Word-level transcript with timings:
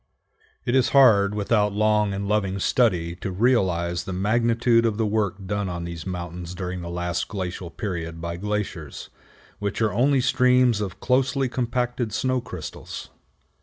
It 0.65 0.73
is 0.73 0.89
hard 0.97 1.35
without 1.35 1.73
long 1.73 2.11
and 2.11 2.27
loving 2.27 2.57
study 2.57 3.15
to 3.17 3.29
realize 3.29 4.03
the 4.03 4.11
magnitude 4.11 4.83
of 4.83 4.97
the 4.97 5.05
work 5.05 5.45
done 5.45 5.69
on 5.69 5.83
these 5.83 6.07
mountains 6.07 6.55
during 6.55 6.81
the 6.81 6.89
last 6.89 7.27
glacial 7.27 7.69
period 7.69 8.19
by 8.19 8.37
glaciers, 8.37 9.11
which 9.59 9.79
are 9.79 9.93
only 9.93 10.19
streams 10.19 10.81
of 10.81 10.99
closely 10.99 11.47
compacted 11.47 12.13
snow 12.13 12.41
crystals. 12.41 13.11